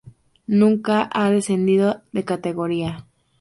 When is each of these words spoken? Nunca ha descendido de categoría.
Nunca 0.47 1.07
ha 1.13 1.29
descendido 1.29 2.01
de 2.11 2.25
categoría. 2.25 3.05